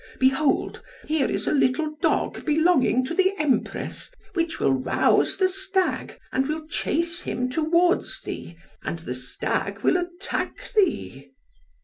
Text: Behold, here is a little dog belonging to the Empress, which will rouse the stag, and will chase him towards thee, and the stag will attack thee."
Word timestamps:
Behold, 0.17 0.81
here 1.05 1.27
is 1.29 1.45
a 1.45 1.51
little 1.51 1.93
dog 2.01 2.43
belonging 2.43 3.05
to 3.05 3.13
the 3.13 3.35
Empress, 3.37 4.09
which 4.33 4.59
will 4.59 4.73
rouse 4.73 5.37
the 5.37 5.47
stag, 5.47 6.17
and 6.31 6.47
will 6.47 6.65
chase 6.67 7.19
him 7.21 7.51
towards 7.51 8.19
thee, 8.23 8.57
and 8.83 8.97
the 8.97 9.13
stag 9.13 9.81
will 9.83 9.97
attack 9.97 10.73
thee." 10.73 11.31